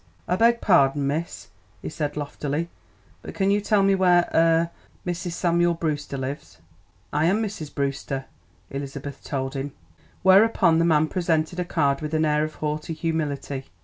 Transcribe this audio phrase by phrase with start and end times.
[0.27, 1.49] "I beg pawdon, miss,"
[1.83, 2.69] he said loftily;
[3.21, 4.71] "but can you tell me where aw
[5.07, 5.33] Mrs.
[5.33, 6.57] Samuel Brewster lives?"
[7.13, 7.71] "I am Mrs.
[7.75, 8.25] Brewster."
[8.71, 9.73] Elizabeth told him.
[10.23, 13.65] Whereupon the man presented a card with an air of haughty humility.